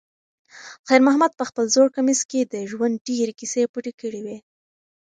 خیر 0.87 1.01
محمد 1.07 1.31
په 1.39 1.43
خپل 1.49 1.65
زوړ 1.73 1.87
کمیس 1.97 2.21
کې 2.29 2.41
د 2.43 2.55
ژوند 2.71 3.03
ډېرې 3.07 3.33
کیسې 3.39 3.61
پټې 3.73 3.91
کړې 4.01 4.21
وې. 4.25 4.37